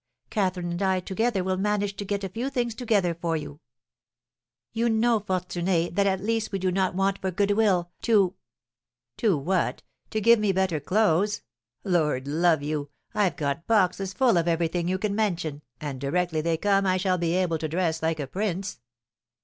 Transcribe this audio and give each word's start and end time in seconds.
Catherine 0.31 0.71
and 0.71 0.81
I 0.81 0.99
together 0.99 1.43
will 1.43 1.57
manage 1.57 1.95
to 1.97 2.05
get 2.05 2.23
a 2.23 2.29
few 2.29 2.49
things 2.49 2.73
together 2.73 3.13
for 3.13 3.37
you. 3.37 3.59
You 4.73 4.89
know, 4.89 5.19
Fortuné, 5.19 5.93
that 5.93 6.07
at 6.07 6.23
least 6.23 6.51
we 6.51 6.57
do 6.57 6.71
not 6.71 6.95
want 6.95 7.19
for 7.21 7.29
good 7.29 7.51
will 7.51 7.91
to" 8.01 8.33
"To 9.19 9.37
what 9.37 9.83
to 10.09 10.19
give 10.19 10.39
me 10.39 10.53
better 10.53 10.79
clothes? 10.79 11.43
Lord 11.83 12.27
love 12.27 12.63
you, 12.63 12.89
I've 13.13 13.35
got 13.35 13.67
boxes 13.67 14.11
full 14.11 14.37
of 14.39 14.47
everything 14.47 14.87
you 14.87 14.97
can 14.97 15.13
mention, 15.13 15.61
and 15.79 16.01
directly 16.01 16.41
they 16.41 16.57
come 16.57 16.87
I 16.87 16.97
shall 16.97 17.19
be 17.19 17.35
able 17.35 17.59
to 17.59 17.67
dress 17.69 18.01
like 18.01 18.19
a 18.19 18.25
prince! 18.25 18.79